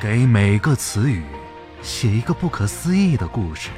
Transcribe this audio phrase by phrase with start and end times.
[0.00, 1.22] 给每个词语
[1.80, 3.70] 写一个不可思议的故事。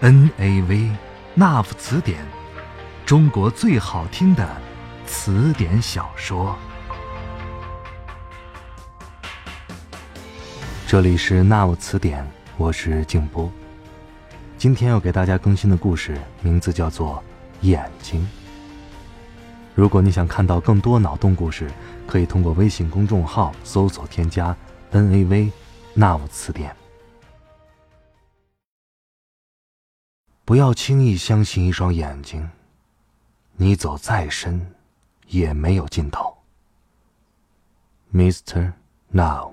[0.00, 0.90] N A V
[1.34, 2.24] 那夫词典，
[3.04, 4.48] 中国最好听的
[5.04, 6.56] 词典小说。
[10.86, 12.26] 这里是那夫词典，
[12.56, 13.50] 我是静波。
[14.56, 17.22] 今天要给大家更新的故事名字叫做
[17.66, 18.20] 《眼睛》。
[19.76, 21.70] 如果你想看到更多脑洞故事，
[22.06, 24.56] 可以通过微信公众号搜索添加
[24.90, 25.52] “n a v”，
[25.92, 26.74] 那我词典。
[30.46, 32.48] 不要轻易相信一双眼睛，
[33.56, 34.74] 你走再深，
[35.26, 36.34] 也没有尽头。
[38.14, 38.72] Mr.
[39.10, 39.52] Now，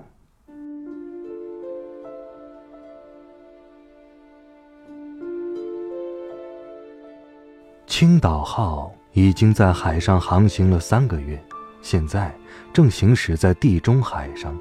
[7.86, 8.94] 青岛号。
[9.14, 11.40] 已经在海上航行了三个月，
[11.80, 12.36] 现在
[12.72, 14.56] 正行驶在地中海上。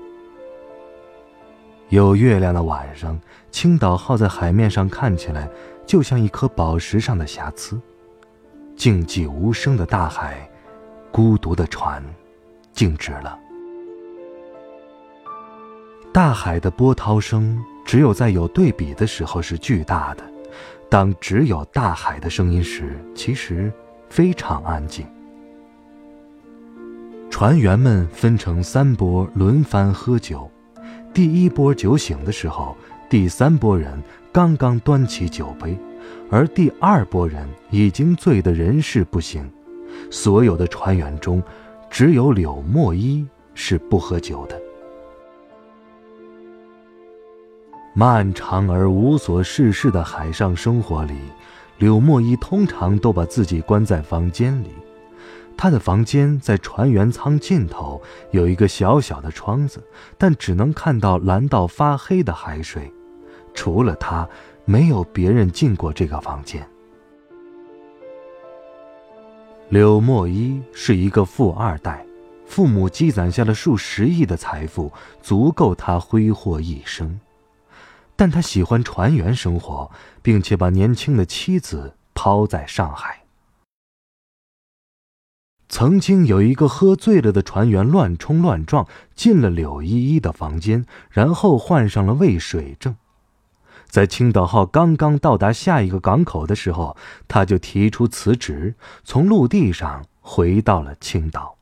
[1.90, 3.20] 有月亮的晚上，
[3.52, 5.50] 青岛号在海面上看起来
[5.88, 7.82] 就像一颗宝石上的瑕疵。
[8.76, 10.48] 静寂无声的大海，
[11.12, 12.04] 孤独的船，
[12.73, 13.38] 静止了。
[16.12, 20.23] 大海的波涛声，只有在有对比的时候是巨大的；
[20.90, 23.73] 当只有大海的声音时，其实。
[24.14, 25.03] 非常安静。
[27.31, 30.47] 船员们分成三波轮番喝酒，
[31.11, 32.78] 第一波酒醒的时候，
[33.09, 33.92] 第三波人
[34.31, 35.75] 刚刚端起酒杯，
[36.30, 39.50] 而第二波人已经醉得人事不省。
[40.11, 41.42] 所有的船员中，
[41.89, 44.61] 只有柳墨一是不喝酒的。
[47.95, 51.16] 漫长而无所事事的海上生活里。
[51.78, 54.70] 柳墨一通常都把自己关在房间里，
[55.58, 59.84] 他的房间在船员舱尽头有一个小小的窗子，
[60.18, 62.92] 但只能看到蓝到发黑的海水。
[63.54, 64.28] 除了他，
[64.66, 66.66] 没有别人进过这个房间。
[69.70, 72.06] 柳墨一是一个富二代，
[72.45, 74.92] 父母积攒下了数十亿的财富，
[75.22, 77.20] 足够他挥霍一生。
[78.16, 79.92] 但他喜欢船员生活，
[80.22, 83.24] 并且把年轻的妻子抛在上海。
[85.70, 92.96] 曾经有一个喝醉了的船员乱冲乱撞进了柳依依的房间，然后患上了胃水症。
[93.88, 96.95] 在青岛号刚刚到达下一个港口的时候，
[97.28, 101.58] 他就提出辞职，从陆地上回到了青岛。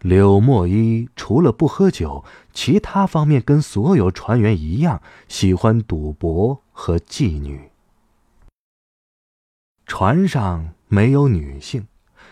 [0.00, 7.70] 柳墨一除了不喝酒，其他方面跟所有船员一样，喜欢赌博和妓女。
[9.86, 11.86] 船上没有女性，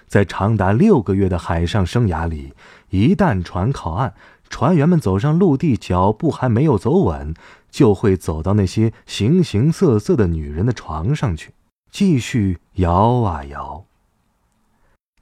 [0.06, 2.52] 在长达六个月的海上生涯里，
[2.90, 4.14] 一旦船靠岸，
[4.48, 7.34] 船员们走上陆地，脚步还没有走稳，
[7.70, 11.52] 就会走到那些形形色色的女人的床上去，
[11.90, 13.86] 继续摇啊摇。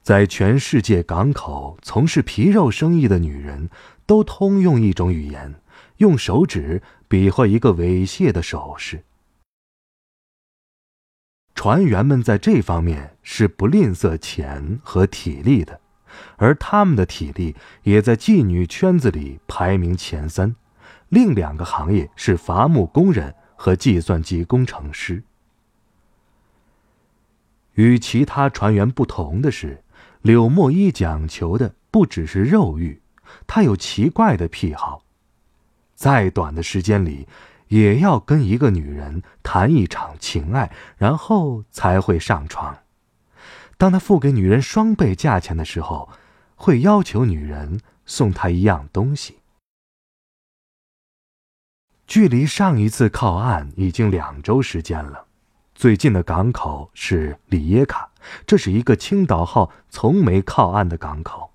[0.05, 3.71] 在全世界港口从事皮肉生意的女人，
[4.05, 5.55] 都通用一种语言，
[5.97, 9.03] 用手指比划一个猥亵的手势。
[11.55, 15.81] 船员们在这方面是不吝啬钱和体力的，
[16.35, 20.55] 而他们的体力也在妓女圈子里排名前三。
[21.09, 25.23] 另两个行业是伐木工人和计算机工程师。
[27.73, 29.81] 与其他船员不同的是。
[30.25, 32.99] 柳墨一讲求的不只是肉欲，
[33.45, 35.03] 他有奇怪的癖好，
[35.93, 37.27] 再短的时间里，
[37.67, 42.75] 也要跟一个女人谈一场情爱，然后才会上床。
[43.77, 46.09] 当他付给女人双倍价钱的时候，
[46.55, 49.37] 会要求女人送他一样东西。
[52.07, 55.27] 距离上一次靠岸已经两周时间了。
[55.75, 58.09] 最近的港口是里耶卡，
[58.45, 61.51] 这是一个青岛号从没靠岸的港口。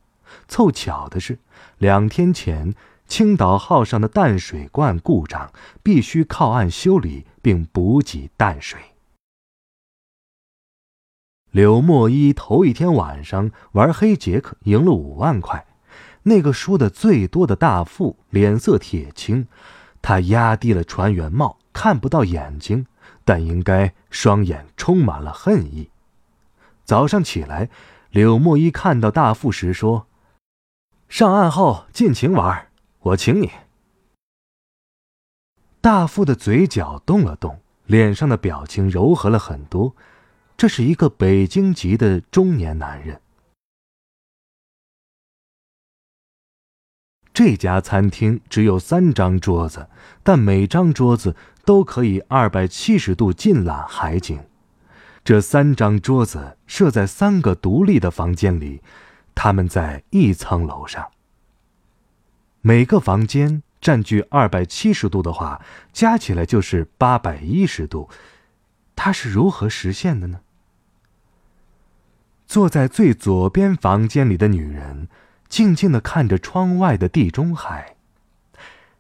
[0.49, 1.39] 凑巧的是，
[1.79, 2.75] 两天前
[3.07, 5.53] 青岛号上的淡水罐故障，
[5.83, 8.79] 必须靠岸修理并补给淡水。
[11.51, 15.67] 柳墨一头一天晚上玩黑杰克，赢了五万块。
[16.23, 19.49] 那个输的最多的大副脸色铁青，
[20.01, 22.87] 他压低了船员帽，看不到眼睛。
[23.23, 25.89] 但应该双眼充满了恨意。
[26.91, 27.71] 早上起来，
[28.11, 30.09] 柳墨一看到大副时说
[31.09, 32.67] ：“上岸后尽情玩，
[32.99, 33.49] 我请你。”
[35.81, 39.95] 大副的嘴角动了动，脸上的表情柔和了很多。
[40.57, 43.21] 这是一个北京籍的中年男人。
[47.33, 49.89] 这家餐厅只有三张桌子，
[50.25, 54.45] 但每张桌子都可以二百七十度尽览海景。
[55.23, 58.83] 这三张桌子设在三个独立的房间里，
[59.35, 61.11] 他们在一层楼上。
[62.63, 65.63] 每个房间占据二百七十度的话，
[65.93, 68.09] 加起来就是八百一十度。
[68.97, 70.41] 它是如何实现的呢？
[72.47, 75.09] 坐在最左边房间里的女人，
[75.49, 77.97] 静静的看着窗外的地中海。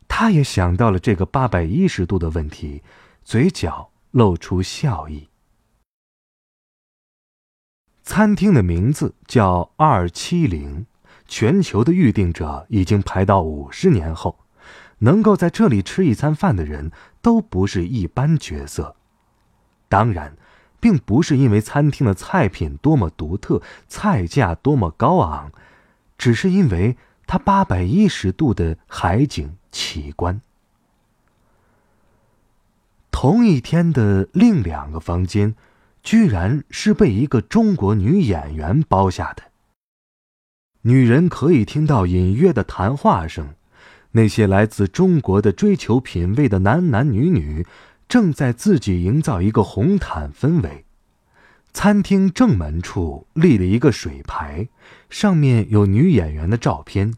[0.06, 2.82] 她也想到了这个八百一十度的问题，
[3.24, 5.29] 嘴角露出笑意。
[8.10, 10.84] 餐厅的名字叫二七零，
[11.28, 14.40] 全球的预订者已经排到五十年后。
[14.98, 16.90] 能够在这里吃一餐饭的人
[17.22, 18.96] 都不是一般角色。
[19.88, 20.36] 当然，
[20.80, 25.52] 并不是因为餐厅的菜品多么独特，菜价多么高昂，
[26.18, 26.96] 只是因为
[27.28, 30.40] 它八百一十度的海景奇观。
[33.12, 35.54] 同一天的另两个房间，
[36.02, 39.44] 居然是被一个中国女演员包下的。
[40.82, 43.54] 女人可以听到隐约的谈话声，
[44.12, 47.66] 那些来自中国的追求品味的男男女女。
[48.08, 50.84] 正在自己营造一个红毯氛围。
[51.72, 54.68] 餐厅正门处立了一个水牌，
[55.08, 57.14] 上面有女演员的照片，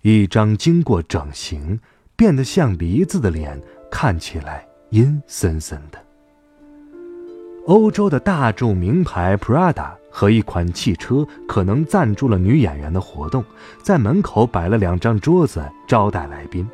[0.00, 1.78] 一张经过整形
[2.16, 6.02] 变得像梨子的脸，看起来阴森森的。
[7.66, 13.42] 欧洲的大众名牌 Prada 和一款汽车可能赞助了女演员的活动，
[13.82, 16.68] 在门口摆了两张桌子招待来宾。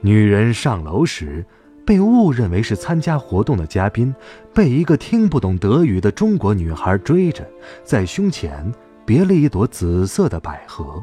[0.00, 1.44] 女人上楼时，
[1.86, 4.12] 被误认为是参加活动的嘉宾，
[4.52, 7.48] 被一个听不懂德语的中国女孩追着，
[7.84, 8.72] 在胸前
[9.06, 11.00] 别了一朵紫色的百合。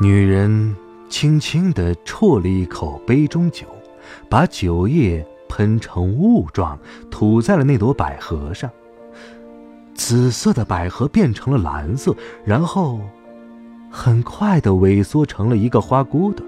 [0.00, 0.74] 女人
[1.08, 3.66] 轻轻地啜了一口杯中酒，
[4.28, 6.78] 把酒液喷成雾状，
[7.10, 8.70] 吐在了那朵百合上。
[9.94, 13.02] 紫色的百合变成了蓝色，然后
[13.90, 16.44] 很快地萎缩成了一个花骨朵。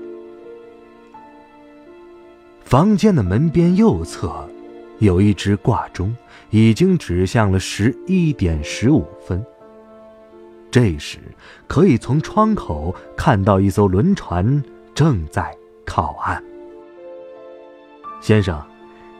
[2.64, 4.48] 房间的门边右侧，
[5.00, 6.16] 有一只挂钟，
[6.48, 9.44] 已经指向了十一点十五分。
[10.70, 11.18] 这时，
[11.68, 14.64] 可以从窗口看到一艘轮船
[14.94, 15.54] 正在
[15.84, 16.42] 靠岸。
[18.22, 18.60] 先生，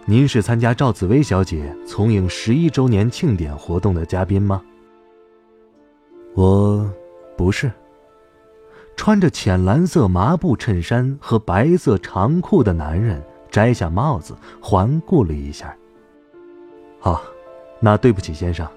[0.06, 4.62] 您是参加赵紫薇小姐从影十一周年庆典活动的嘉宾吗？
[6.34, 6.90] 我，
[7.36, 7.72] 不是。
[8.96, 13.22] 穿着浅蓝色麻布衬衫和白色长裤的男人。
[13.50, 15.76] 摘下帽子，环顾了一下。
[16.98, 17.22] 好，
[17.78, 18.68] 那对不起，先生，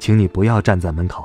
[0.00, 1.24] 请你不要站在门口。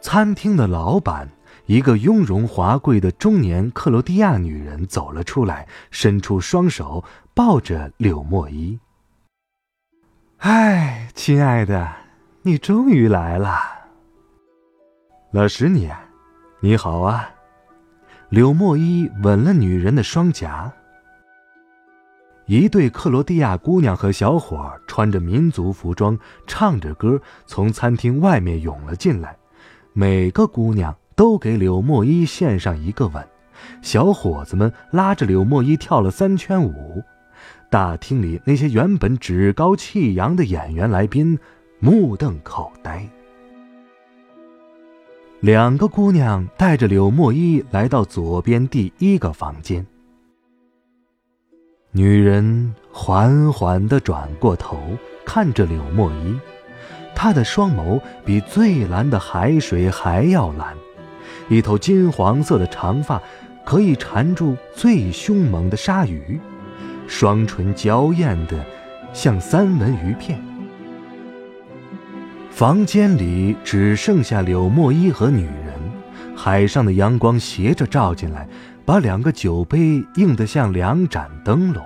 [0.00, 1.28] 餐厅的老板，
[1.70, 8.76] 一个雍容华贵的中年克罗地亚女人走了出来，伸出双手抱着柳墨依。
[10.38, 11.88] 哎，亲爱的，
[12.42, 13.56] 你终于来了。
[15.30, 15.96] 老十年，
[16.58, 17.30] 你好啊。
[18.30, 20.72] 柳墨依吻了女人的双颊。
[22.46, 26.18] 一对克罗地亚姑娘和小伙穿着民族服装，
[26.48, 29.36] 唱着歌，从餐厅外面涌了进来。
[29.92, 33.22] 每个姑娘都给柳墨依献上一个吻。
[33.82, 37.04] 小伙子们拉着柳墨依跳了三圈舞。
[37.68, 41.38] 大厅里那些原本趾高气扬的演员来宾，
[41.78, 43.06] 目瞪口呆。
[45.40, 49.86] 两个姑娘带着柳墨依来到左边第一个房间。
[51.92, 54.80] 女人缓缓地转过头，
[55.26, 56.40] 看着柳墨依，
[57.14, 60.74] 她的双眸比最蓝的海水还要蓝，
[61.50, 63.20] 一头金黄色的长发
[63.66, 66.38] 可以缠住最凶猛的鲨鱼，
[67.08, 68.64] 双唇娇艳的
[69.12, 70.40] 像三文鱼片。
[72.50, 75.74] 房间里只剩下柳墨依和女人，
[76.36, 78.48] 海上的阳光斜着照进来，
[78.84, 81.84] 把两个酒杯映得像两盏灯笼。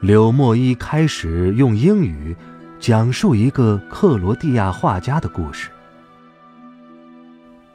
[0.00, 2.34] 柳墨依开始用英语
[2.80, 5.68] 讲述一个克罗地亚画家的故事。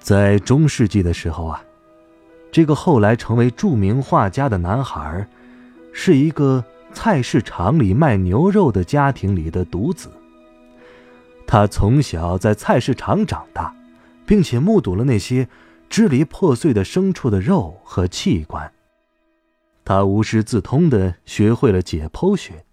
[0.05, 1.65] 在中世纪的时候啊，
[2.51, 5.27] 这个后来成为著名画家的男孩，
[5.91, 10.12] 是一个菜市场里卖牛肉的家庭里的独子。
[11.47, 13.74] 他从小在菜市场长大，
[14.27, 15.50] 并且目睹了那些
[15.89, 18.71] 支离破碎的牲畜的肉和器官。
[19.83, 22.63] 他无师自通的学会了解剖学。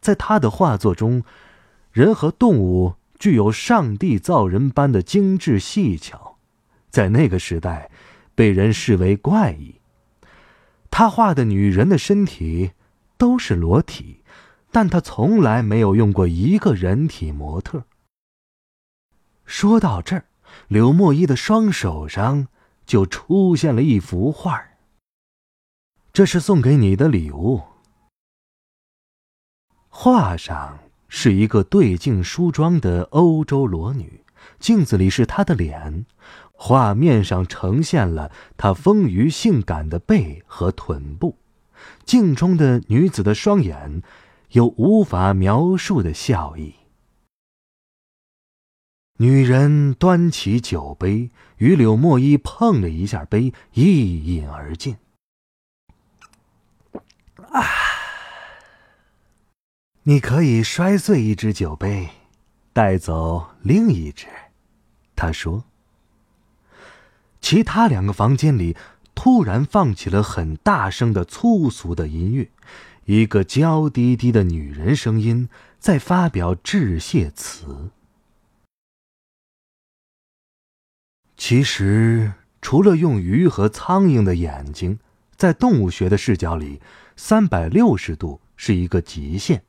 [0.00, 1.22] 在他的画作中，
[1.92, 6.38] 人和动物具有上帝造人般的精致细巧，
[6.90, 7.90] 在那个时代，
[8.34, 9.80] 被人视为怪异。
[10.90, 12.72] 他画的女人的身体
[13.16, 14.22] 都是裸体，
[14.70, 17.84] 但他从来没有用过一个人体模特。
[19.44, 20.24] 说到这儿，
[20.68, 22.46] 柳墨一的双手上
[22.86, 24.52] 就出现了一幅画
[26.12, 27.62] 这是送给你的礼物。
[29.88, 30.78] 画上
[31.16, 34.24] 是一个对镜梳妆的欧洲裸女，
[34.58, 36.04] 镜子里是她的脸，
[36.52, 41.38] 画面上呈现了她丰腴性感的背和臀部，
[42.04, 44.02] 镜中的女子的双眼
[44.50, 46.74] 有无法描述的笑意。
[49.18, 54.96] 女人端起酒杯，与柳墨依碰了一下杯，一饮而尽。
[57.52, 57.62] 啊！
[60.06, 62.10] 你可以摔碎一只酒杯，
[62.74, 64.26] 带走另一只。
[65.16, 65.64] 他说。
[67.40, 68.76] 其他两个房间里
[69.14, 72.50] 突然放起了很大声的粗俗的音乐，
[73.06, 77.90] 一个娇滴滴的女人声音在发表致谢词。
[81.36, 84.98] 其实，除了用鱼和苍蝇的眼睛，
[85.36, 86.82] 在动物学的视角里，
[87.16, 89.64] 三百六十度是一个极限。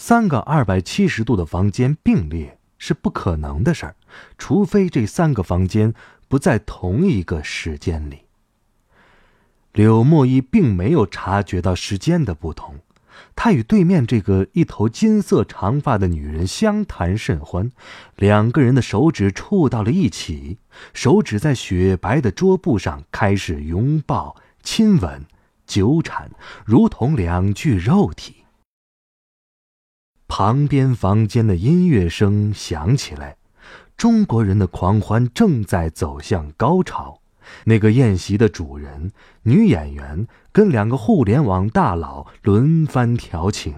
[0.00, 3.96] 三个二百七十度的房间并列是不可能的事儿，
[4.38, 5.92] 除非这三个房间
[6.28, 8.20] 不在同一个时间里。
[9.72, 12.76] 柳墨一并没有察觉到时间的不同。
[13.34, 17.72] 他与对面这个一头金色长发的女人相谈甚欢，
[18.14, 20.58] 两个人的手指触到了一起，
[20.94, 25.26] 手指在雪白的桌布上开始拥抱、亲吻、
[25.66, 26.30] 纠缠，
[26.64, 28.37] 如同两具肉体。
[30.28, 33.36] 旁边房间的音乐声响起来，
[33.96, 37.20] 中国人的狂欢正在走向高潮。
[37.64, 39.10] 那个宴席的主人，
[39.42, 43.74] 女演员跟两个互联网大佬轮番调情。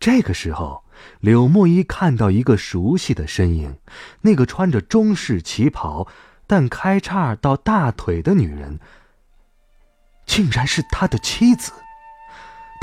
[0.00, 0.84] 这个时候，
[1.20, 3.76] 柳墨一看到一个熟悉的身影，
[4.22, 6.08] 那个穿着中式旗袍
[6.46, 8.80] 但开叉到大腿的女人，
[10.24, 11.72] 竟然是他的妻子。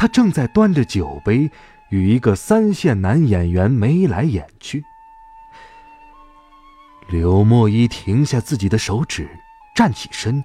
[0.04, 1.50] 他正在端着酒杯，
[1.88, 4.84] 与一个三线男演员眉来眼去。
[7.08, 9.30] 柳墨一停下自己的手指，
[9.74, 10.44] 站起身，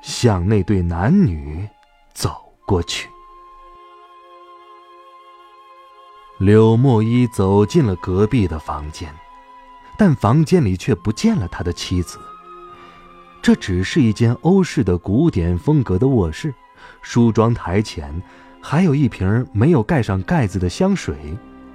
[0.00, 1.68] 向那对男女
[2.14, 3.08] 走过去。
[6.38, 9.12] 柳墨一走进了隔壁的房间，
[9.98, 12.20] 但房间里却不见了他的妻子。
[13.42, 16.54] 这只是一间欧式的古典风格的卧室，
[17.02, 18.22] 梳妆台前
[18.60, 21.16] 还有一瓶没有盖上盖子的香水，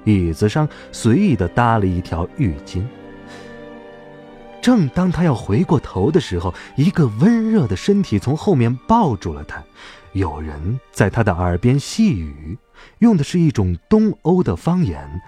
[0.03, 2.85] 椅子上随意的搭了一条浴巾。
[4.61, 9.63] 正当他要回过头的时候，一个温热的身体从后面抱住了他，
[10.13, 12.57] 有人在他的耳边细语，
[12.99, 15.21] 用的是一种东欧的方言，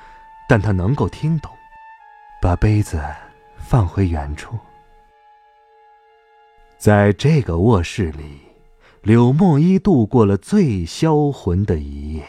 [0.50, 1.52] 但他能够听懂。
[2.42, 3.00] 把杯子
[3.58, 4.58] 放回原处。
[6.78, 8.40] 在这个卧室里，
[9.02, 12.28] 柳墨一度过了最销魂的一夜。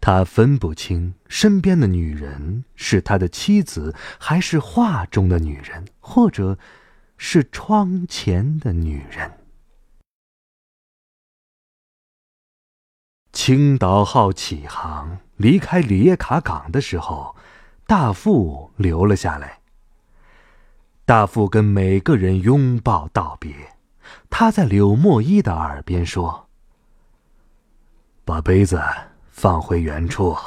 [0.00, 6.58] 他分不清身边的女人是他的妻子，还是画中的女人，或者
[7.16, 9.38] 是窗前的女人。
[13.32, 17.34] 青岛号起航离开里耶卡港的时候，
[17.86, 19.60] 大副留了下来。
[21.06, 23.73] 大副跟每个人拥抱道别，
[24.30, 26.48] 他在柳墨一的耳边说
[28.24, 28.82] ：“把杯子。”
[29.34, 30.38] 放回原处。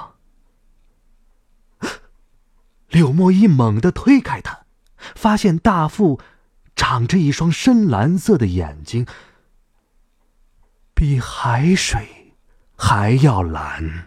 [2.88, 4.62] 柳墨一猛地推开他，
[5.14, 6.22] 发现大副
[6.74, 9.06] 长着一双深蓝色的眼睛，
[10.94, 12.34] 比海水
[12.78, 14.07] 还要蓝。